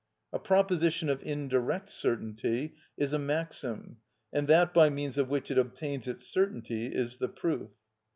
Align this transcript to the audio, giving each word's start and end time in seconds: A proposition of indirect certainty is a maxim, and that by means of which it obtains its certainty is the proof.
A 0.33 0.39
proposition 0.39 1.09
of 1.11 1.21
indirect 1.21 1.87
certainty 1.87 2.73
is 2.97 3.13
a 3.13 3.19
maxim, 3.19 3.97
and 4.33 4.47
that 4.47 4.73
by 4.73 4.89
means 4.89 5.15
of 5.19 5.29
which 5.29 5.51
it 5.51 5.59
obtains 5.59 6.07
its 6.07 6.25
certainty 6.25 6.87
is 6.87 7.19
the 7.19 7.29
proof. 7.29 7.69